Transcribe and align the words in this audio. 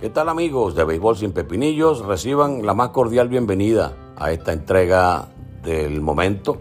¿Qué 0.00 0.08
tal 0.08 0.30
amigos 0.30 0.74
de 0.74 0.84
Béisbol 0.84 1.18
sin 1.18 1.32
Pepinillos? 1.32 2.06
Reciban 2.06 2.64
la 2.64 2.72
más 2.72 2.88
cordial 2.88 3.28
bienvenida 3.28 3.92
a 4.16 4.32
esta 4.32 4.54
entrega 4.54 5.28
del 5.62 6.00
momento, 6.00 6.56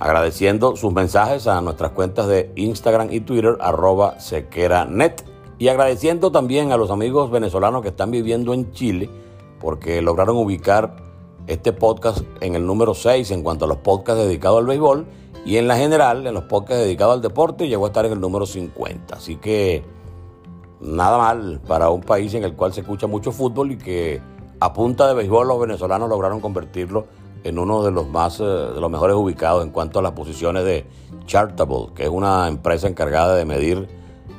agradeciendo 0.00 0.74
sus 0.74 0.92
mensajes 0.92 1.46
a 1.46 1.60
nuestras 1.60 1.92
cuentas 1.92 2.26
de 2.26 2.50
Instagram 2.56 3.12
y 3.12 3.20
Twitter, 3.20 3.56
arroba 3.60 4.18
sequeranet, 4.18 5.24
y 5.58 5.68
agradeciendo 5.68 6.32
también 6.32 6.72
a 6.72 6.76
los 6.76 6.90
amigos 6.90 7.30
venezolanos 7.30 7.80
que 7.80 7.90
están 7.90 8.10
viviendo 8.10 8.52
en 8.52 8.72
Chile, 8.72 9.08
porque 9.60 10.02
lograron 10.02 10.36
ubicar 10.36 10.96
este 11.46 11.72
podcast 11.72 12.22
en 12.40 12.56
el 12.56 12.66
número 12.66 12.92
6 12.92 13.30
en 13.30 13.44
cuanto 13.44 13.66
a 13.66 13.68
los 13.68 13.78
podcasts 13.78 14.24
dedicados 14.24 14.58
al 14.58 14.66
béisbol, 14.66 15.06
y 15.44 15.58
en 15.58 15.68
la 15.68 15.76
general, 15.76 16.26
en 16.26 16.34
los 16.34 16.42
podcasts 16.42 16.82
dedicados 16.82 17.14
al 17.14 17.22
deporte, 17.22 17.68
llegó 17.68 17.84
a 17.84 17.90
estar 17.90 18.04
en 18.04 18.14
el 18.14 18.20
número 18.20 18.46
50. 18.46 19.14
Así 19.14 19.36
que 19.36 19.84
nada 20.80 21.18
mal 21.18 21.60
para 21.66 21.90
un 21.90 22.00
país 22.00 22.34
en 22.34 22.44
el 22.44 22.54
cual 22.54 22.72
se 22.72 22.80
escucha 22.80 23.06
mucho 23.06 23.32
fútbol 23.32 23.72
y 23.72 23.78
que 23.78 24.20
a 24.60 24.72
punta 24.72 25.06
de 25.08 25.14
béisbol 25.14 25.48
los 25.48 25.60
venezolanos 25.60 26.08
lograron 26.08 26.40
convertirlo 26.40 27.06
en 27.44 27.58
uno 27.58 27.82
de 27.82 27.90
los 27.90 28.08
más 28.08 28.40
eh, 28.40 28.44
de 28.44 28.80
los 28.80 28.90
mejores 28.90 29.16
ubicados 29.16 29.64
en 29.64 29.70
cuanto 29.70 29.98
a 29.98 30.02
las 30.02 30.12
posiciones 30.12 30.64
de 30.64 30.86
Chartable, 31.26 31.88
que 31.94 32.04
es 32.04 32.08
una 32.08 32.48
empresa 32.48 32.88
encargada 32.88 33.34
de 33.34 33.44
medir 33.44 33.88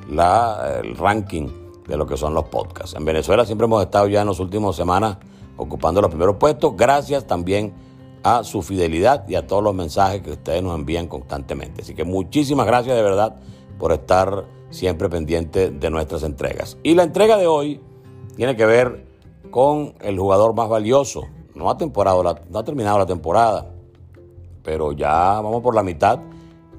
la, 0.09 0.79
el 0.83 0.95
ranking 0.95 1.47
de 1.87 1.97
lo 1.97 2.05
que 2.05 2.17
son 2.17 2.33
los 2.33 2.45
podcasts. 2.45 2.95
En 2.95 3.05
Venezuela 3.05 3.45
siempre 3.45 3.65
hemos 3.65 3.83
estado 3.83 4.07
ya 4.07 4.21
en 4.21 4.27
las 4.27 4.39
últimas 4.39 4.75
semanas 4.75 5.17
ocupando 5.57 6.01
los 6.01 6.09
primeros 6.09 6.37
puestos, 6.37 6.75
gracias 6.75 7.25
también 7.25 7.73
a 8.23 8.43
su 8.43 8.61
fidelidad 8.61 9.27
y 9.27 9.35
a 9.35 9.47
todos 9.47 9.63
los 9.63 9.73
mensajes 9.73 10.21
que 10.21 10.31
ustedes 10.31 10.61
nos 10.61 10.75
envían 10.75 11.07
constantemente. 11.07 11.81
Así 11.81 11.95
que 11.95 12.03
muchísimas 12.03 12.65
gracias 12.65 12.95
de 12.95 13.01
verdad 13.01 13.35
por 13.77 13.91
estar 13.91 14.45
siempre 14.69 15.09
pendiente 15.09 15.71
de 15.71 15.89
nuestras 15.89 16.23
entregas. 16.23 16.77
Y 16.83 16.95
la 16.95 17.03
entrega 17.03 17.37
de 17.37 17.47
hoy 17.47 17.81
tiene 18.35 18.55
que 18.55 18.65
ver 18.65 19.05
con 19.51 19.93
el 20.01 20.17
jugador 20.17 20.53
más 20.53 20.69
valioso. 20.69 21.23
No 21.55 21.69
ha, 21.69 21.77
temporada, 21.77 22.41
no 22.49 22.59
ha 22.59 22.63
terminado 22.63 22.99
la 22.99 23.05
temporada, 23.05 23.73
pero 24.63 24.91
ya 24.93 25.41
vamos 25.41 25.61
por 25.61 25.75
la 25.75 25.83
mitad 25.83 26.19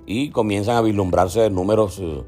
y 0.07 0.31
comienzan 0.31 0.77
a 0.77 0.81
vislumbrarse 0.81 1.51
números 1.51 1.99
eh, 2.01 2.25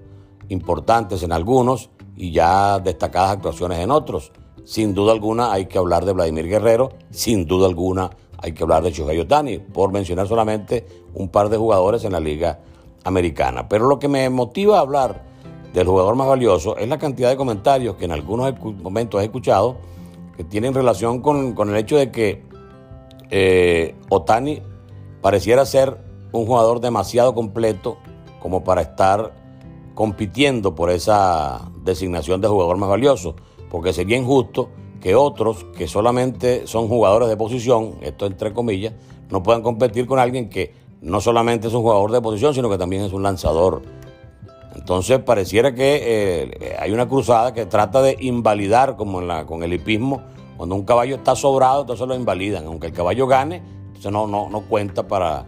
importantes 0.48 1.22
en 1.22 1.32
algunos 1.32 1.90
y 2.16 2.30
ya 2.30 2.78
destacadas 2.78 3.30
actuaciones 3.30 3.78
en 3.78 3.90
otros. 3.90 4.32
Sin 4.64 4.94
duda 4.94 5.12
alguna 5.12 5.52
hay 5.52 5.66
que 5.66 5.78
hablar 5.78 6.04
de 6.04 6.12
Vladimir 6.12 6.46
Guerrero, 6.46 6.90
sin 7.10 7.46
duda 7.46 7.66
alguna 7.66 8.10
hay 8.38 8.52
que 8.52 8.62
hablar 8.62 8.82
de 8.82 8.90
Shohei 8.90 9.18
Otani, 9.20 9.58
por 9.58 9.92
mencionar 9.92 10.28
solamente 10.28 10.86
un 11.14 11.28
par 11.28 11.48
de 11.48 11.56
jugadores 11.56 12.04
en 12.04 12.12
la 12.12 12.20
liga 12.20 12.60
americana. 13.04 13.68
Pero 13.68 13.86
lo 13.86 13.98
que 13.98 14.08
me 14.08 14.28
motiva 14.30 14.78
a 14.78 14.80
hablar 14.80 15.31
del 15.72 15.86
jugador 15.86 16.14
más 16.16 16.28
valioso 16.28 16.76
es 16.76 16.88
la 16.88 16.98
cantidad 16.98 17.30
de 17.30 17.36
comentarios 17.36 17.96
que 17.96 18.04
en 18.04 18.12
algunos 18.12 18.54
momentos 18.82 19.20
he 19.20 19.24
escuchado 19.24 19.76
que 20.36 20.44
tienen 20.44 20.74
relación 20.74 21.20
con, 21.20 21.56
el 21.68 21.76
hecho 21.76 21.96
de 21.96 22.10
que 22.10 22.44
eh, 23.30 23.94
Otani 24.08 24.62
pareciera 25.20 25.64
ser 25.64 25.98
un 26.32 26.46
jugador 26.46 26.80
demasiado 26.80 27.34
completo 27.34 27.98
como 28.40 28.64
para 28.64 28.82
estar 28.82 29.32
compitiendo 29.94 30.74
por 30.74 30.90
esa 30.90 31.70
designación 31.84 32.40
de 32.40 32.48
jugador 32.48 32.76
más 32.78 32.88
valioso, 32.88 33.36
porque 33.70 33.92
sería 33.92 34.16
injusto 34.16 34.70
que 35.00 35.14
otros 35.14 35.64
que 35.76 35.86
solamente 35.86 36.66
son 36.66 36.88
jugadores 36.88 37.28
de 37.28 37.36
posición, 37.36 37.96
esto 38.02 38.26
entre 38.26 38.52
comillas, 38.52 38.94
no 39.30 39.42
puedan 39.42 39.62
competir 39.62 40.06
con 40.06 40.18
alguien 40.18 40.48
que 40.48 40.74
no 41.00 41.20
solamente 41.20 41.68
es 41.68 41.74
un 41.74 41.82
jugador 41.82 42.12
de 42.12 42.20
posición, 42.20 42.54
sino 42.54 42.70
que 42.70 42.78
también 42.78 43.02
es 43.02 43.12
un 43.12 43.22
lanzador 43.22 43.82
entonces 44.74 45.18
pareciera 45.20 45.74
que 45.74 46.00
eh, 46.60 46.76
hay 46.78 46.92
una 46.92 47.08
cruzada 47.08 47.52
que 47.52 47.66
trata 47.66 48.00
de 48.02 48.16
invalidar, 48.20 48.96
como 48.96 49.20
en 49.20 49.28
la, 49.28 49.46
con 49.46 49.62
el 49.62 49.72
hipismo, 49.72 50.22
cuando 50.56 50.74
un 50.74 50.84
caballo 50.84 51.16
está 51.16 51.34
sobrado, 51.34 51.82
entonces 51.82 52.06
lo 52.06 52.14
invalidan. 52.14 52.66
Aunque 52.66 52.88
el 52.88 52.92
caballo 52.92 53.26
gane, 53.26 53.62
entonces 53.86 54.12
no, 54.12 54.26
no, 54.26 54.48
no 54.48 54.62
cuenta 54.62 55.06
para, 55.06 55.44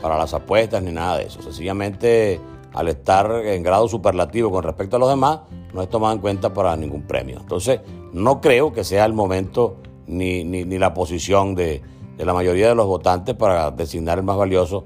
para 0.00 0.18
las 0.18 0.34
apuestas 0.34 0.82
ni 0.82 0.92
nada 0.92 1.18
de 1.18 1.24
eso. 1.24 1.42
Sencillamente, 1.42 2.40
al 2.72 2.88
estar 2.88 3.30
en 3.44 3.62
grado 3.62 3.88
superlativo 3.88 4.50
con 4.50 4.62
respecto 4.62 4.96
a 4.96 4.98
los 4.98 5.08
demás, 5.08 5.40
no 5.72 5.82
es 5.82 5.88
tomado 5.88 6.12
en 6.12 6.20
cuenta 6.20 6.52
para 6.52 6.76
ningún 6.76 7.02
premio. 7.02 7.38
Entonces, 7.40 7.80
no 8.12 8.40
creo 8.40 8.72
que 8.72 8.84
sea 8.84 9.04
el 9.04 9.14
momento 9.14 9.76
ni, 10.06 10.44
ni, 10.44 10.64
ni 10.64 10.78
la 10.78 10.92
posición 10.92 11.54
de, 11.54 11.82
de, 12.16 12.24
la 12.24 12.34
mayoría 12.34 12.68
de 12.68 12.74
los 12.74 12.86
votantes 12.86 13.34
para 13.34 13.70
designar 13.70 14.18
el 14.18 14.24
más 14.24 14.36
valioso 14.36 14.84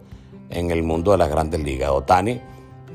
en 0.51 0.71
el 0.71 0.83
mundo 0.83 1.11
de 1.11 1.19
las 1.19 1.29
grandes 1.29 1.61
ligas. 1.63 1.91
Otani 1.91 2.41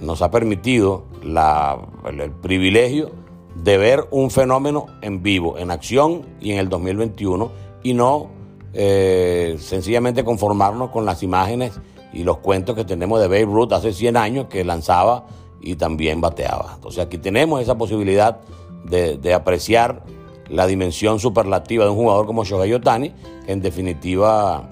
nos 0.02 0.22
ha 0.22 0.32
permitido 0.32 1.06
el, 1.24 2.32
privilegio 2.42 3.12
de 3.56 3.78
ver 3.78 4.08
un 4.12 4.32
fenómeno 4.32 4.88
en 5.02 5.22
vivo, 5.22 5.58
en 5.58 5.72
acción 5.72 6.26
y 6.42 6.52
en 6.52 6.60
el 6.60 6.70
2021 6.70 7.52
y 7.84 7.94
no 7.94 8.30
eh, 8.74 9.58
sencillamente 9.60 10.24
conformarnos 10.24 10.90
con 10.90 11.06
las 11.06 11.22
imágenes 11.24 11.80
y 12.14 12.24
los 12.24 12.38
cuentos 12.38 12.76
que 12.76 12.84
tenemos 12.84 13.22
de 13.22 13.28
Babe 13.28 13.46
Ruth 13.46 13.74
hace 13.74 13.94
100 13.94 14.18
años 14.18 14.46
que 14.48 14.64
lanzaba 14.64 15.26
y 15.62 15.76
también 15.76 16.20
bateaba. 16.20 16.74
Entonces 16.76 17.06
aquí 17.06 17.18
tenemos 17.18 17.62
esa 17.62 17.78
posibilidad 17.78 18.40
de, 18.86 19.18
de 19.18 19.34
apreciar 19.34 20.04
la 20.50 20.66
dimensión 20.66 21.20
superlativa 21.20 21.86
de 21.86 21.92
un 21.92 21.98
jugador 21.98 22.26
como 22.26 22.44
Shohei 22.44 22.74
Otani, 22.74 23.14
que 23.46 23.52
en 23.52 23.62
definitiva 23.62 24.68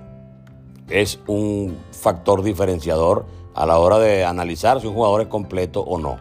es 0.90 1.20
un 1.28 1.78
factor 1.92 2.44
diferenciador 2.44 3.26
a 3.60 3.66
la 3.66 3.78
hora 3.78 4.00
de 4.00 4.24
analizar 4.24 4.80
si 4.80 4.88
un 4.88 4.94
jugador 4.94 5.20
es 5.20 5.28
completo 5.28 5.82
o 5.82 5.98
no. 5.98 6.18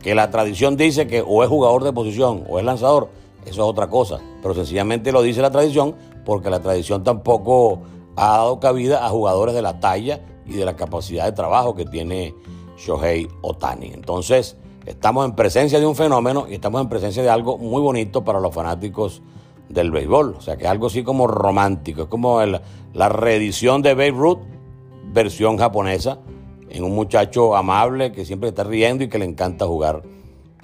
Que 0.00 0.14
la 0.14 0.30
tradición 0.30 0.76
dice 0.76 1.08
que 1.08 1.20
o 1.20 1.42
es 1.42 1.48
jugador 1.48 1.82
de 1.82 1.92
posición 1.92 2.44
o 2.48 2.60
es 2.60 2.64
lanzador, 2.64 3.08
eso 3.44 3.50
es 3.50 3.68
otra 3.68 3.88
cosa. 3.88 4.20
Pero 4.40 4.54
sencillamente 4.54 5.10
lo 5.10 5.22
dice 5.22 5.42
la 5.42 5.50
tradición 5.50 5.96
porque 6.24 6.50
la 6.50 6.60
tradición 6.60 7.02
tampoco 7.02 7.80
ha 8.14 8.36
dado 8.36 8.60
cabida 8.60 9.04
a 9.04 9.08
jugadores 9.08 9.56
de 9.56 9.62
la 9.62 9.80
talla 9.80 10.20
y 10.46 10.52
de 10.52 10.64
la 10.64 10.76
capacidad 10.76 11.24
de 11.24 11.32
trabajo 11.32 11.74
que 11.74 11.84
tiene 11.84 12.32
Shohei 12.78 13.26
Otani. 13.40 13.90
Entonces, 13.92 14.56
estamos 14.86 15.24
en 15.24 15.34
presencia 15.34 15.80
de 15.80 15.86
un 15.86 15.96
fenómeno 15.96 16.46
y 16.48 16.54
estamos 16.54 16.80
en 16.80 16.88
presencia 16.88 17.24
de 17.24 17.30
algo 17.30 17.58
muy 17.58 17.82
bonito 17.82 18.22
para 18.22 18.38
los 18.38 18.54
fanáticos 18.54 19.20
del 19.68 19.90
béisbol. 19.90 20.36
O 20.38 20.40
sea, 20.40 20.56
que 20.56 20.66
es 20.66 20.70
algo 20.70 20.86
así 20.86 21.02
como 21.02 21.26
romántico. 21.26 22.02
Es 22.02 22.08
como 22.08 22.40
la 22.40 23.08
reedición 23.08 23.82
de 23.82 23.94
Babe 23.94 24.12
Ruth, 24.12 24.38
versión 25.12 25.58
japonesa, 25.58 26.20
en 26.72 26.84
un 26.84 26.94
muchacho 26.94 27.54
amable 27.54 28.12
que 28.12 28.24
siempre 28.24 28.48
está 28.48 28.64
riendo 28.64 29.04
y 29.04 29.08
que 29.08 29.18
le 29.18 29.26
encanta 29.26 29.66
jugar 29.66 30.02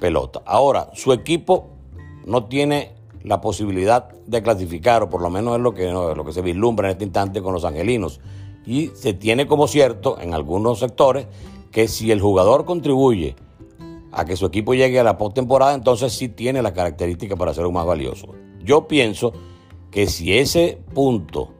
pelota. 0.00 0.42
Ahora, 0.46 0.90
su 0.94 1.12
equipo 1.12 1.68
no 2.24 2.44
tiene 2.44 2.92
la 3.22 3.40
posibilidad 3.40 4.08
de 4.26 4.42
clasificar, 4.42 5.02
o 5.02 5.10
por 5.10 5.20
lo 5.20 5.28
menos 5.28 5.56
es 5.56 5.62
lo 5.62 5.74
que, 5.74 5.90
lo 5.90 6.24
que 6.24 6.32
se 6.32 6.40
vislumbra 6.40 6.88
en 6.88 6.92
este 6.92 7.04
instante 7.04 7.42
con 7.42 7.52
los 7.52 7.64
angelinos. 7.64 8.20
Y 8.66 8.88
se 8.94 9.12
tiene 9.12 9.46
como 9.46 9.66
cierto 9.66 10.18
en 10.20 10.34
algunos 10.34 10.78
sectores 10.78 11.26
que 11.70 11.88
si 11.88 12.10
el 12.10 12.20
jugador 12.20 12.64
contribuye 12.64 13.36
a 14.12 14.24
que 14.24 14.36
su 14.36 14.46
equipo 14.46 14.74
llegue 14.74 14.98
a 14.98 15.04
la 15.04 15.18
postemporada, 15.18 15.74
entonces 15.74 16.12
sí 16.12 16.28
tiene 16.28 16.62
las 16.62 16.72
características 16.72 17.38
para 17.38 17.52
ser 17.52 17.66
un 17.66 17.74
más 17.74 17.86
valioso. 17.86 18.28
Yo 18.64 18.88
pienso 18.88 19.32
que 19.90 20.06
si 20.06 20.36
ese 20.36 20.78
punto 20.94 21.50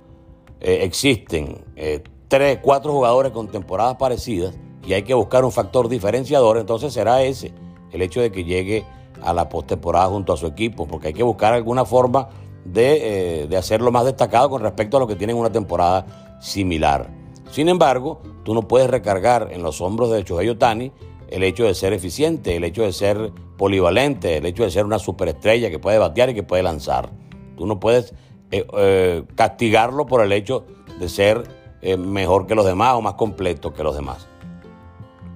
eh, 0.61 0.81
existen 0.82 1.64
eh, 1.76 2.02
tres, 2.28 2.58
cuatro 2.62 2.92
jugadores 2.92 3.32
con 3.32 3.48
temporadas 3.48 3.96
parecidas 3.96 4.54
y 4.86 4.92
hay 4.92 5.02
que 5.02 5.14
buscar 5.14 5.44
un 5.44 5.52
factor 5.52 5.88
diferenciador, 5.88 6.58
entonces 6.58 6.92
será 6.92 7.22
ese, 7.22 7.52
el 7.92 8.02
hecho 8.02 8.20
de 8.20 8.30
que 8.30 8.44
llegue 8.44 8.84
a 9.22 9.32
la 9.32 9.48
postemporada 9.48 10.06
junto 10.06 10.32
a 10.32 10.36
su 10.36 10.46
equipo, 10.46 10.86
porque 10.86 11.08
hay 11.08 11.14
que 11.14 11.22
buscar 11.22 11.52
alguna 11.52 11.84
forma 11.84 12.28
de, 12.64 13.42
eh, 13.42 13.46
de 13.48 13.56
hacerlo 13.56 13.90
más 13.90 14.04
destacado 14.04 14.48
con 14.48 14.62
respecto 14.62 14.96
a 14.96 15.00
los 15.00 15.08
que 15.08 15.16
tienen 15.16 15.36
una 15.36 15.50
temporada 15.50 16.38
similar. 16.40 17.08
Sin 17.50 17.69
embargo, 17.69 18.20
tú 18.44 18.54
no 18.54 18.69
puedes 18.69 18.88
recargar 18.88 19.48
en 19.50 19.62
los 19.62 19.81
hombros 19.81 20.10
de 20.10 20.22
Shohei 20.22 20.48
Otani 20.48 20.92
el 21.28 21.42
hecho 21.42 21.64
de 21.64 21.74
ser 21.74 21.92
eficiente, 21.92 22.56
el 22.56 22.64
hecho 22.64 22.82
de 22.82 22.92
ser 22.92 23.32
polivalente, 23.56 24.38
el 24.38 24.46
hecho 24.46 24.64
de 24.64 24.70
ser 24.70 24.84
una 24.84 24.98
superestrella 24.98 25.70
que 25.70 25.78
puede 25.78 25.98
batear 25.98 26.31
y 26.31 26.34
que 26.34 26.42
puede 26.42 26.62
lanzar. 26.62 27.10
Tú 27.56 27.66
no 27.66 27.81
puedes 27.81 28.14
eh, 28.50 28.66
eh, 28.78 29.24
castigarlo 29.34 30.06
por 30.06 30.22
el 30.22 30.32
hecho 30.32 30.64
de 30.98 31.08
ser 31.08 31.57
eh, 31.80 31.96
mejor 31.96 32.46
que 32.46 32.56
los 32.56 32.66
demás 32.66 32.94
o 32.94 33.00
más 33.00 33.14
completo 33.14 33.72
que 33.72 33.84
los 33.84 33.94
demás. 33.94 34.26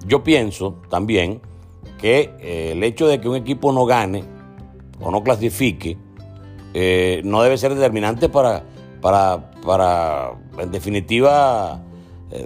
Yo 0.05 0.23
pienso 0.23 0.75
también 0.89 1.41
que 1.97 2.35
eh, 2.41 2.71
el 2.73 2.83
hecho 2.83 3.07
de 3.07 3.21
que 3.21 3.29
un 3.29 3.37
equipo 3.37 3.71
no 3.71 3.85
gane 3.85 4.25
o 4.99 5.09
no 5.09 5.23
clasifique 5.23 5.97
eh, 6.73 7.21
no 7.23 7.41
debe 7.41 7.57
ser 7.57 7.73
determinante 7.73 8.27
para, 8.27 8.65
para, 9.01 9.51
para 9.65 10.33
en 10.57 10.71
definitiva, 10.71 11.81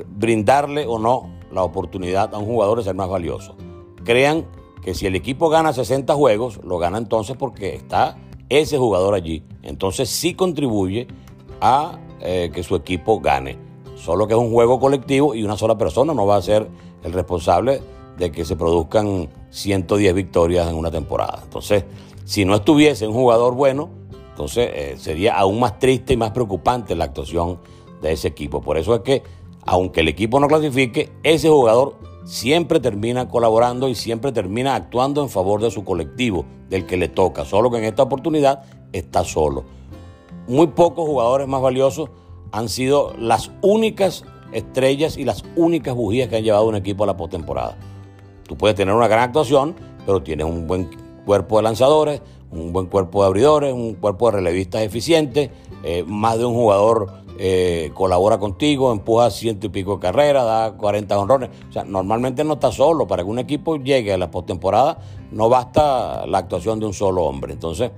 brindarle 0.09 0.85
o 0.85 0.99
no 0.99 1.31
la 1.51 1.63
oportunidad 1.63 2.35
a 2.35 2.37
un 2.37 2.45
jugador 2.45 2.77
de 2.77 2.83
ser 2.83 2.93
más 2.93 3.09
valioso. 3.09 3.55
Crean 4.03 4.45
que 4.83 4.93
si 4.93 5.07
el 5.07 5.15
equipo 5.15 5.49
gana 5.49 5.73
60 5.73 6.13
juegos, 6.13 6.59
lo 6.63 6.77
gana 6.77 6.97
entonces 6.97 7.35
porque 7.37 7.73
está 7.73 8.17
ese 8.49 8.77
jugador 8.77 9.15
allí. 9.15 9.43
Entonces 9.63 10.09
sí 10.09 10.33
contribuye 10.33 11.07
a 11.61 11.99
que 12.19 12.63
su 12.63 12.75
equipo 12.75 13.21
gane. 13.21 13.66
Solo 13.97 14.27
que 14.27 14.33
es 14.33 14.39
un 14.39 14.51
juego 14.51 14.79
colectivo 14.79 15.35
y 15.35 15.43
una 15.43 15.57
sola 15.57 15.77
persona 15.77 16.13
no 16.13 16.25
va 16.25 16.37
a 16.37 16.41
ser 16.41 16.67
el 17.03 17.13
responsable 17.13 17.81
de 18.17 18.31
que 18.31 18.45
se 18.45 18.55
produzcan 18.55 19.29
110 19.49 20.13
victorias 20.13 20.69
en 20.69 20.75
una 20.75 20.91
temporada. 20.91 21.41
Entonces, 21.43 21.83
si 22.25 22.45
no 22.45 22.55
estuviese 22.55 23.07
un 23.07 23.13
jugador 23.13 23.53
bueno, 23.55 23.89
entonces 24.29 24.69
eh, 24.73 24.95
sería 24.97 25.37
aún 25.37 25.59
más 25.59 25.79
triste 25.79 26.13
y 26.13 26.17
más 26.17 26.31
preocupante 26.31 26.95
la 26.95 27.05
actuación 27.05 27.59
de 28.01 28.11
ese 28.11 28.27
equipo. 28.27 28.61
Por 28.61 28.77
eso 28.77 28.93
es 28.95 29.01
que, 29.01 29.23
aunque 29.65 30.01
el 30.01 30.07
equipo 30.07 30.39
no 30.39 30.47
clasifique, 30.47 31.11
ese 31.23 31.49
jugador 31.49 31.95
siempre 32.23 32.79
termina 32.79 33.29
colaborando 33.29 33.87
y 33.87 33.95
siempre 33.95 34.31
termina 34.31 34.75
actuando 34.75 35.23
en 35.23 35.29
favor 35.29 35.61
de 35.61 35.71
su 35.71 35.83
colectivo, 35.83 36.45
del 36.69 36.85
que 36.85 36.97
le 36.97 37.07
toca, 37.07 37.45
solo 37.45 37.71
que 37.71 37.77
en 37.77 37.85
esta 37.85 38.03
oportunidad 38.03 38.63
está 38.91 39.23
solo. 39.23 39.63
Muy 40.47 40.67
pocos 40.67 41.05
jugadores 41.05 41.47
más 41.47 41.61
valiosos 41.61 42.09
han 42.51 42.69
sido 42.69 43.13
las 43.17 43.51
únicas 43.61 44.23
estrellas 44.51 45.17
y 45.17 45.25
las 45.25 45.43
únicas 45.55 45.95
bujías 45.95 46.29
que 46.29 46.37
han 46.37 46.43
llevado 46.43 46.65
un 46.65 46.75
equipo 46.75 47.03
a 47.03 47.07
la 47.07 47.17
postemporada. 47.17 47.77
Tú 48.47 48.57
puedes 48.57 48.75
tener 48.75 48.93
una 48.93 49.07
gran 49.07 49.23
actuación, 49.23 49.75
pero 50.05 50.23
tienes 50.23 50.45
un 50.45 50.67
buen 50.67 50.89
cuerpo 51.25 51.57
de 51.57 51.63
lanzadores, 51.63 52.21
un 52.51 52.71
buen 52.71 52.85
cuerpo 52.85 53.21
de 53.21 53.27
abridores, 53.27 53.73
un 53.73 53.95
cuerpo 53.95 54.31
de 54.31 54.37
relevistas 54.37 54.81
eficiente, 54.81 55.51
eh, 55.83 56.03
más 56.07 56.37
de 56.37 56.45
un 56.45 56.53
jugador 56.53 57.11
eh, 57.39 57.91
colabora 57.93 58.39
contigo, 58.39 58.91
empuja 58.91 59.29
ciento 59.29 59.67
y 59.67 59.69
pico 59.69 59.95
de 59.95 59.99
carreras, 59.99 60.45
da 60.45 60.71
40 60.77 61.19
honrones. 61.19 61.49
O 61.69 61.71
sea, 61.71 61.83
normalmente 61.83 62.43
no 62.43 62.53
está 62.53 62.71
solo. 62.71 63.05
Para 63.05 63.23
que 63.23 63.29
un 63.29 63.39
equipo 63.39 63.75
llegue 63.75 64.13
a 64.13 64.17
la 64.17 64.31
postemporada 64.31 64.97
no 65.31 65.49
basta 65.49 66.25
la 66.25 66.39
actuación 66.39 66.79
de 66.79 66.87
un 66.87 66.93
solo 66.93 67.23
hombre. 67.23 67.53
Entonces, 67.53 67.91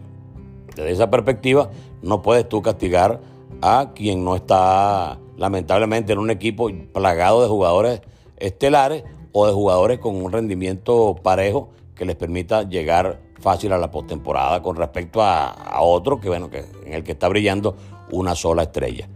desde 0.75 0.92
esa 0.92 1.10
perspectiva, 1.10 1.69
no 2.02 2.22
puedes 2.22 2.50
tú 2.50 2.62
castigar 2.62 3.22
a 3.62 3.92
quien 3.94 4.24
no 4.24 4.36
está, 4.36 5.19
lamentablemente, 5.38 6.13
en 6.13 6.19
un 6.19 6.30
equipo 6.30 6.69
plagado 6.94 7.42
de 7.42 7.48
jugadores 7.48 8.01
estelares 8.38 9.04
o 9.31 9.48
de 9.48 9.54
jugadores 9.54 10.00
con 10.00 10.16
un 10.16 10.31
rendimiento 10.31 11.16
parejo 11.22 11.69
que 11.96 12.06
les 12.06 12.16
permita 12.16 12.63
llegar 12.63 13.19
fácil 13.40 13.72
a 13.74 13.78
la 13.78 13.92
postemporada 13.92 14.62
con 14.62 14.75
respecto 14.75 15.22
a, 15.22 15.81
otro 15.81 16.19
que, 16.19 16.30
bueno, 16.30 16.50
que, 16.50 16.66
en 16.86 16.94
el 16.94 17.04
que 17.04 17.13
está 17.13 17.28
brillando 17.28 17.75
una 18.12 18.36
sola 18.36 18.63
estrella. 18.63 19.07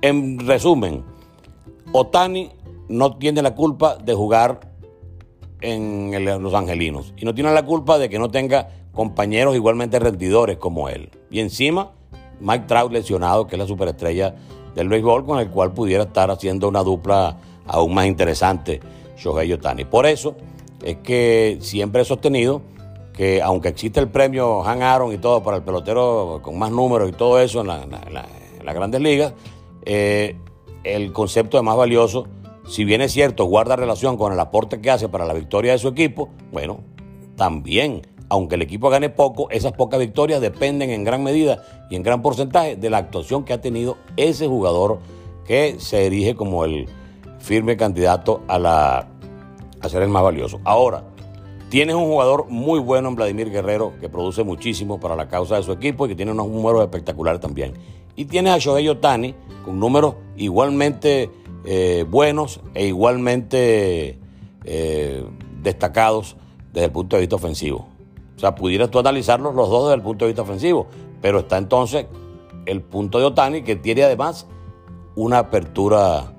En 0.00 0.38
resumen, 0.46 1.04
Otani 1.92 2.50
no 2.88 3.16
tiene 3.16 3.42
la 3.42 3.54
culpa 3.54 3.96
de 3.96 4.14
jugar 4.14 4.60
en 5.60 6.24
Los 6.42 6.54
Angelinos 6.54 7.14
y 7.16 7.24
no 7.24 7.34
tiene 7.34 7.52
la 7.52 7.64
culpa 7.64 7.98
de 7.98 8.08
que 8.08 8.18
no 8.18 8.30
tenga 8.30 8.68
compañeros 8.92 9.54
igualmente 9.54 9.98
rendidores 9.98 10.58
como 10.58 10.88
él. 10.88 11.10
Y 11.30 11.40
encima, 11.40 11.92
Mike 12.40 12.64
Trout 12.66 12.92
lesionado, 12.92 13.46
que 13.46 13.56
es 13.56 13.58
la 13.58 13.66
superestrella 13.66 14.34
del 14.74 14.88
béisbol, 14.88 15.24
con 15.26 15.38
el 15.38 15.50
cual 15.50 15.72
pudiera 15.72 16.04
estar 16.04 16.30
haciendo 16.30 16.68
una 16.68 16.82
dupla 16.82 17.36
aún 17.66 17.94
más 17.94 18.06
interesante, 18.06 18.80
Shohei 19.16 19.52
Otani. 19.52 19.84
Por 19.84 20.06
eso 20.06 20.36
es 20.82 20.96
que 20.98 21.58
siempre 21.60 22.02
he 22.02 22.04
sostenido 22.04 22.62
que 23.12 23.42
aunque 23.42 23.68
existe 23.68 23.98
el 23.98 24.08
premio 24.08 24.64
Han 24.64 24.80
Aaron 24.80 25.12
y 25.12 25.18
todo 25.18 25.42
para 25.42 25.56
el 25.56 25.64
pelotero 25.64 26.38
con 26.40 26.56
más 26.56 26.70
números 26.70 27.08
y 27.08 27.12
todo 27.12 27.40
eso 27.40 27.62
en, 27.62 27.66
las 27.66 28.74
grandes 28.74 29.00
ligas, 29.00 29.34
eh, 29.84 30.36
el 30.84 31.12
concepto 31.12 31.56
de 31.56 31.64
más 31.64 31.76
valioso, 31.76 32.28
si 32.68 32.84
bien 32.84 33.00
es 33.00 33.12
cierto, 33.12 33.44
guarda 33.46 33.74
relación 33.74 34.16
con 34.16 34.32
el 34.32 34.38
aporte 34.38 34.80
que 34.80 34.90
hace 34.90 35.08
para 35.08 35.24
la 35.24 35.34
victoria 35.34 35.72
de 35.72 35.78
su 35.78 35.88
equipo, 35.88 36.28
bueno, 36.52 36.80
también, 37.34 38.02
aunque 38.28 38.56
el 38.56 38.62
equipo 38.62 38.90
gane 38.90 39.10
poco, 39.10 39.50
esas 39.50 39.72
pocas 39.72 39.98
victorias 40.00 40.40
dependen 40.40 40.90
en 40.90 41.04
gran 41.04 41.22
medida 41.22 41.62
y 41.90 41.96
en 41.96 42.02
gran 42.02 42.22
porcentaje 42.22 42.76
de 42.76 42.90
la 42.90 42.98
actuación 42.98 43.44
que 43.44 43.52
ha 43.52 43.60
tenido 43.60 43.96
ese 44.16 44.46
jugador 44.46 44.98
que 45.46 45.76
se 45.78 46.06
erige 46.06 46.34
como 46.34 46.64
el 46.64 46.86
firme 47.38 47.76
candidato 47.76 48.42
a, 48.48 48.58
la, 48.58 49.08
a 49.80 49.88
ser 49.88 50.02
el 50.02 50.08
más 50.08 50.22
valioso. 50.22 50.60
Ahora, 50.64 51.04
Tienes 51.68 51.96
un 51.96 52.06
jugador 52.06 52.46
muy 52.48 52.80
bueno 52.80 53.10
en 53.10 53.14
Vladimir 53.14 53.50
Guerrero 53.50 53.92
que 54.00 54.08
produce 54.08 54.42
muchísimo 54.42 54.98
para 54.98 55.14
la 55.16 55.28
causa 55.28 55.56
de 55.56 55.62
su 55.62 55.72
equipo 55.72 56.06
y 56.06 56.08
que 56.08 56.14
tiene 56.14 56.32
unos 56.32 56.48
números 56.48 56.80
espectaculares 56.80 57.42
también. 57.42 57.74
Y 58.16 58.24
tienes 58.24 58.54
a 58.54 58.58
Shohei 58.58 58.88
Otani 58.88 59.34
con 59.66 59.78
números 59.78 60.14
igualmente 60.38 61.30
eh, 61.66 62.06
buenos 62.08 62.60
e 62.72 62.86
igualmente 62.86 64.18
eh, 64.64 65.24
destacados 65.62 66.36
desde 66.72 66.86
el 66.86 66.92
punto 66.92 67.16
de 67.16 67.20
vista 67.20 67.36
ofensivo. 67.36 67.86
O 68.38 68.40
sea, 68.40 68.54
pudieras 68.54 68.88
tú 68.88 69.00
analizarlos 69.00 69.52
los 69.52 69.68
dos 69.68 69.86
desde 69.86 69.96
el 69.96 70.02
punto 70.02 70.24
de 70.24 70.28
vista 70.28 70.42
ofensivo, 70.42 70.86
pero 71.20 71.40
está 71.40 71.58
entonces 71.58 72.06
el 72.66 72.82
punto 72.82 73.18
de 73.18 73.24
Otani 73.24 73.62
que 73.62 73.74
tiene 73.74 74.04
además 74.04 74.46
una 75.16 75.38
apertura 75.38 76.34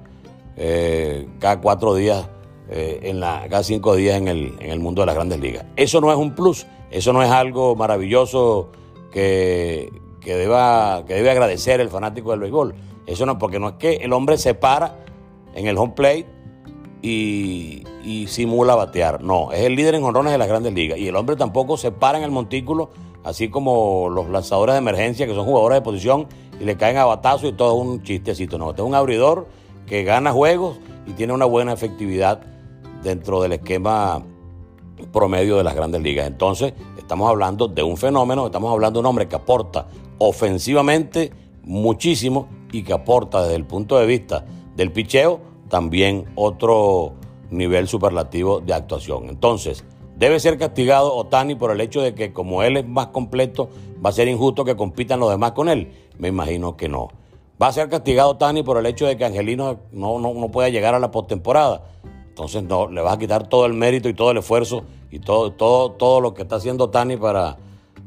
eh, 0.55 1.27
cada 1.39 1.59
cuatro 1.59 1.95
días 1.95 2.29
eh, 2.69 3.01
en 3.03 3.19
la, 3.19 3.45
cada 3.49 3.63
cinco 3.63 3.95
días 3.95 4.15
en 4.15 4.29
el, 4.29 4.55
en 4.61 4.71
el 4.71 4.79
mundo 4.79 5.01
de 5.01 5.07
las 5.07 5.15
grandes 5.15 5.41
ligas. 5.41 5.65
Eso 5.75 5.99
no 5.99 6.09
es 6.09 6.17
un 6.17 6.35
plus, 6.35 6.65
eso 6.89 7.11
no 7.11 7.21
es 7.21 7.31
algo 7.31 7.75
maravilloso 7.75 8.69
que, 9.11 9.91
que, 10.21 10.35
deba, 10.35 11.03
que 11.05 11.15
debe 11.15 11.31
agradecer 11.31 11.81
el 11.81 11.89
fanático 11.89 12.31
del 12.31 12.39
béisbol. 12.39 12.75
Eso 13.07 13.25
no, 13.25 13.37
porque 13.37 13.59
no 13.59 13.67
es 13.67 13.75
que 13.75 13.95
el 13.95 14.13
hombre 14.13 14.37
se 14.37 14.53
para 14.53 15.03
en 15.53 15.67
el 15.67 15.77
home 15.77 15.95
plate 15.97 16.38
y, 17.01 17.83
y, 18.03 18.27
simula 18.27 18.75
batear. 18.75 19.21
No, 19.23 19.51
es 19.51 19.61
el 19.61 19.75
líder 19.75 19.95
en 19.95 20.03
honrones 20.03 20.33
de 20.33 20.37
las 20.37 20.47
grandes 20.47 20.73
ligas. 20.73 20.97
Y 20.97 21.07
el 21.07 21.15
hombre 21.15 21.35
tampoco 21.35 21.77
se 21.77 21.91
para 21.91 22.17
en 22.17 22.23
el 22.23 22.31
montículo, 22.31 22.89
así 23.23 23.49
como 23.49 24.09
los 24.09 24.29
lanzadores 24.29 24.73
de 24.73 24.79
emergencia, 24.79 25.25
que 25.25 25.33
son 25.33 25.45
jugadores 25.45 25.77
de 25.77 25.81
posición, 25.81 26.27
y 26.59 26.65
le 26.65 26.75
caen 26.75 26.97
a 26.97 27.05
batazo 27.05 27.47
y 27.47 27.53
todo 27.53 27.81
es 27.81 27.87
un 27.87 28.03
chistecito. 28.03 28.57
No, 28.57 28.71
este 28.71 28.81
es 28.81 28.87
un 28.87 28.95
abridor 28.95 29.47
que 29.85 30.03
gana 30.03 30.31
juegos 30.31 30.77
y 31.07 31.13
tiene 31.13 31.33
una 31.33 31.45
buena 31.45 31.73
efectividad 31.73 32.41
dentro 33.01 33.41
del 33.41 33.53
esquema 33.53 34.21
promedio 35.11 35.57
de 35.57 35.63
las 35.63 35.75
grandes 35.75 36.01
ligas. 36.01 36.27
Entonces, 36.27 36.73
estamos 36.97 37.29
hablando 37.29 37.67
de 37.67 37.81
un 37.81 37.97
fenómeno, 37.97 38.45
estamos 38.45 38.71
hablando 38.71 38.99
de 38.99 39.01
un 39.01 39.05
hombre 39.07 39.27
que 39.27 39.35
aporta 39.35 39.87
ofensivamente 40.17 41.31
muchísimo 41.63 42.47
y 42.71 42.83
que 42.83 42.93
aporta 42.93 43.43
desde 43.43 43.55
el 43.55 43.65
punto 43.65 43.97
de 43.97 44.05
vista 44.05 44.45
del 44.75 44.91
picheo 44.91 45.48
también 45.69 46.25
otro 46.35 47.13
nivel 47.49 47.87
superlativo 47.87 48.59
de 48.59 48.73
actuación. 48.73 49.29
Entonces, 49.29 49.85
debe 50.17 50.39
ser 50.39 50.57
castigado 50.57 51.15
Otani 51.15 51.55
por 51.55 51.71
el 51.71 51.81
hecho 51.81 52.01
de 52.01 52.13
que 52.13 52.33
como 52.33 52.63
él 52.63 52.77
es 52.77 52.87
más 52.87 53.07
completo, 53.07 53.69
va 54.03 54.09
a 54.09 54.13
ser 54.13 54.27
injusto 54.27 54.65
que 54.65 54.75
compitan 54.75 55.19
los 55.19 55.29
demás 55.29 55.53
con 55.53 55.69
él. 55.69 55.91
Me 56.17 56.27
imagino 56.27 56.75
que 56.75 56.89
no. 56.89 57.09
Va 57.61 57.67
a 57.67 57.73
ser 57.73 57.89
castigado 57.89 58.31
Otani 58.31 58.63
por 58.63 58.77
el 58.77 58.85
hecho 58.85 59.05
de 59.05 59.17
que 59.17 59.25
Angelino 59.25 59.79
no, 59.91 60.19
no, 60.19 60.33
no 60.33 60.49
pueda 60.49 60.69
llegar 60.69 60.95
a 60.95 60.99
la 60.99 61.11
postemporada. 61.11 61.83
Entonces 62.27 62.63
no, 62.63 62.87
le 62.87 63.01
vas 63.01 63.15
a 63.15 63.19
quitar 63.19 63.47
todo 63.47 63.65
el 63.65 63.73
mérito 63.73 64.07
y 64.07 64.13
todo 64.13 64.31
el 64.31 64.37
esfuerzo 64.37 64.83
y 65.11 65.19
todo, 65.19 65.51
todo, 65.51 65.91
todo 65.91 66.21
lo 66.21 66.33
que 66.33 66.43
está 66.43 66.55
haciendo 66.55 66.89
Tani 66.89 67.17
para, 67.17 67.57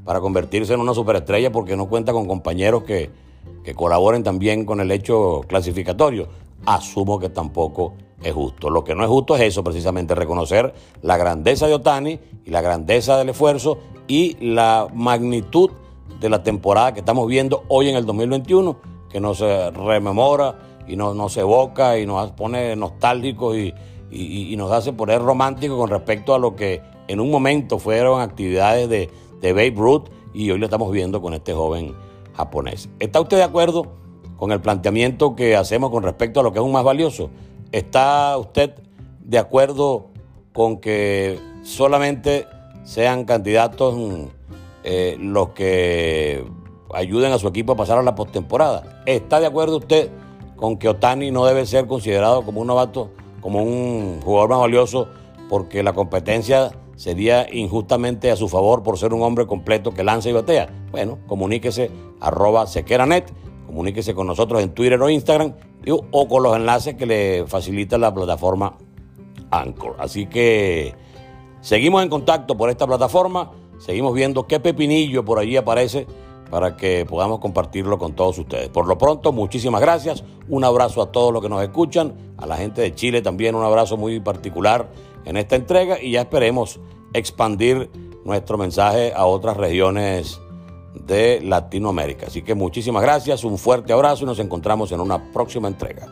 para 0.04 0.20
convertirse 0.20 0.72
en 0.72 0.80
una 0.80 0.94
superestrella 0.94 1.52
porque 1.52 1.76
no 1.76 1.86
cuenta 1.86 2.12
con 2.12 2.26
compañeros 2.26 2.84
que, 2.84 3.10
que 3.62 3.74
colaboren 3.74 4.22
también 4.22 4.64
con 4.64 4.80
el 4.80 4.90
hecho 4.90 5.42
clasificatorio. 5.48 6.28
Asumo 6.66 7.18
que 7.18 7.28
tampoco 7.28 7.94
es 8.22 8.32
justo. 8.32 8.70
Lo 8.70 8.84
que 8.84 8.94
no 8.94 9.02
es 9.02 9.08
justo 9.08 9.36
es 9.36 9.42
eso, 9.42 9.64
precisamente, 9.64 10.14
reconocer 10.14 10.72
la 11.02 11.16
grandeza 11.16 11.66
de 11.66 11.74
Otani 11.74 12.20
y 12.44 12.50
la 12.50 12.60
grandeza 12.60 13.16
del 13.18 13.30
esfuerzo 13.30 13.78
y 14.06 14.36
la 14.40 14.88
magnitud 14.92 15.70
de 16.20 16.28
la 16.28 16.42
temporada 16.42 16.92
que 16.92 17.00
estamos 17.00 17.26
viendo 17.26 17.64
hoy 17.68 17.88
en 17.88 17.96
el 17.96 18.06
2021, 18.06 18.76
que 19.10 19.20
nos 19.20 19.40
rememora 19.40 20.58
y 20.86 20.96
nos, 20.96 21.36
evoca 21.36 21.98
y 21.98 22.06
nos 22.06 22.30
pone 22.32 22.74
nostálgicos 22.76 23.56
y, 23.56 23.74
nos 24.56 24.70
hace 24.70 24.92
poner 24.92 25.22
romántico 25.22 25.78
con 25.78 25.88
respecto 25.88 26.34
a 26.34 26.38
lo 26.38 26.54
que 26.54 26.82
en 27.08 27.18
un 27.18 27.30
momento 27.30 27.78
fueron 27.78 28.20
actividades 28.20 28.88
de, 28.88 29.10
de 29.40 29.52
Babe 29.52 29.74
Ruth 29.74 30.04
y 30.34 30.50
hoy 30.50 30.58
lo 30.58 30.66
estamos 30.66 30.92
viendo 30.92 31.20
con 31.20 31.34
este 31.34 31.54
joven 31.54 31.94
japonés. 32.34 32.88
¿Está 33.00 33.20
usted 33.20 33.38
de 33.38 33.42
acuerdo 33.42 34.01
con 34.42 34.50
el 34.50 34.60
planteamiento 34.60 35.36
que 35.36 35.54
hacemos 35.54 35.90
con 35.90 36.02
respecto 36.02 36.40
a 36.40 36.42
lo 36.42 36.52
que 36.52 36.58
es 36.58 36.64
un 36.64 36.72
más 36.72 36.82
valioso? 36.82 37.30
¿Está 37.70 38.36
usted 38.38 38.74
de 39.20 39.38
acuerdo 39.38 40.08
con 40.52 40.78
que 40.78 41.38
solamente 41.62 42.48
sean 42.82 43.24
candidatos 43.24 43.94
eh, 44.82 45.16
los 45.20 45.50
que 45.50 46.44
ayuden 46.92 47.30
a 47.30 47.38
su 47.38 47.46
equipo 47.46 47.74
a 47.74 47.76
pasar 47.76 47.98
a 47.98 48.02
la 48.02 48.16
postemporada? 48.16 49.04
¿Está 49.06 49.38
de 49.38 49.46
acuerdo 49.46 49.76
usted 49.76 50.10
con 50.56 50.76
que 50.76 50.88
Otani 50.88 51.30
no 51.30 51.46
debe 51.46 51.64
ser 51.64 51.86
considerado 51.86 52.42
como 52.42 52.62
un 52.62 52.66
novato 52.66 53.10
como 53.40 53.62
un 53.62 54.20
jugador 54.24 54.50
más 54.50 54.58
valioso 54.58 55.06
porque 55.48 55.84
la 55.84 55.92
competencia 55.92 56.72
sería 56.96 57.46
injustamente 57.54 58.32
a 58.32 58.34
su 58.34 58.48
favor 58.48 58.82
por 58.82 58.98
ser 58.98 59.14
un 59.14 59.22
hombre 59.22 59.46
completo 59.46 59.94
que 59.94 60.02
lanza 60.02 60.30
y 60.30 60.32
batea. 60.32 60.68
Bueno, 60.90 61.20
comuníquese 61.28 61.92
arroba 62.20 62.66
sequeranet, 62.66 63.32
comuníquese 63.66 64.14
con 64.14 64.26
nosotros 64.26 64.62
en 64.62 64.70
Twitter 64.74 65.00
o 65.00 65.08
Instagram 65.08 65.54
o 66.10 66.28
con 66.28 66.42
los 66.42 66.56
enlaces 66.56 66.94
que 66.94 67.06
le 67.06 67.46
facilita 67.46 67.98
la 67.98 68.12
plataforma 68.12 68.76
Anchor. 69.50 69.96
Así 69.98 70.26
que 70.26 70.94
seguimos 71.60 72.02
en 72.02 72.08
contacto 72.08 72.56
por 72.56 72.70
esta 72.70 72.86
plataforma, 72.86 73.52
seguimos 73.78 74.14
viendo 74.14 74.46
qué 74.46 74.60
pepinillo 74.60 75.24
por 75.24 75.38
allí 75.38 75.56
aparece 75.56 76.06
para 76.50 76.76
que 76.76 77.06
podamos 77.08 77.40
compartirlo 77.40 77.98
con 77.98 78.14
todos 78.14 78.38
ustedes. 78.38 78.68
Por 78.68 78.86
lo 78.86 78.98
pronto, 78.98 79.32
muchísimas 79.32 79.80
gracias, 79.80 80.22
un 80.48 80.64
abrazo 80.64 81.00
a 81.00 81.10
todos 81.10 81.32
los 81.32 81.42
que 81.42 81.48
nos 81.48 81.62
escuchan, 81.62 82.34
a 82.36 82.46
la 82.46 82.56
gente 82.56 82.82
de 82.82 82.94
Chile 82.94 83.22
también 83.22 83.54
un 83.54 83.64
abrazo 83.64 83.96
muy 83.96 84.20
particular 84.20 84.90
en 85.24 85.36
esta 85.36 85.56
entrega 85.56 86.02
y 86.02 86.12
ya 86.12 86.22
esperemos 86.22 86.78
expandir 87.14 87.90
nuestro 88.24 88.58
mensaje 88.58 89.12
a 89.14 89.24
otras 89.24 89.56
regiones 89.56 90.40
de 90.94 91.40
Latinoamérica. 91.42 92.26
Así 92.26 92.42
que 92.42 92.54
muchísimas 92.54 93.02
gracias, 93.02 93.44
un 93.44 93.58
fuerte 93.58 93.92
abrazo 93.92 94.24
y 94.24 94.26
nos 94.26 94.38
encontramos 94.38 94.92
en 94.92 95.00
una 95.00 95.32
próxima 95.32 95.68
entrega. 95.68 96.06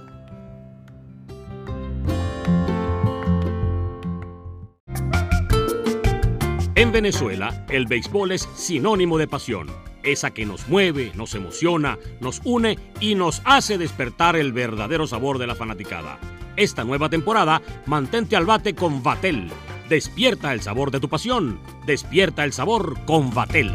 En 6.74 6.92
Venezuela, 6.92 7.66
el 7.68 7.86
béisbol 7.86 8.32
es 8.32 8.48
sinónimo 8.54 9.18
de 9.18 9.28
pasión, 9.28 9.66
esa 10.02 10.30
que 10.30 10.46
nos 10.46 10.66
mueve, 10.66 11.12
nos 11.14 11.34
emociona, 11.34 11.98
nos 12.20 12.40
une 12.44 12.78
y 13.00 13.14
nos 13.14 13.42
hace 13.44 13.76
despertar 13.76 14.34
el 14.34 14.52
verdadero 14.52 15.06
sabor 15.06 15.38
de 15.38 15.46
la 15.46 15.54
fanaticada. 15.54 16.18
Esta 16.56 16.84
nueva 16.84 17.10
temporada, 17.10 17.60
mantente 17.86 18.34
al 18.34 18.46
bate 18.46 18.74
con 18.74 19.02
Vatel. 19.02 19.50
Despierta 19.90 20.52
el 20.52 20.62
sabor 20.62 20.90
de 20.90 21.00
tu 21.00 21.08
pasión, 21.08 21.60
despierta 21.84 22.44
el 22.44 22.52
sabor 22.52 22.98
con 23.04 23.32
Vatel. 23.34 23.72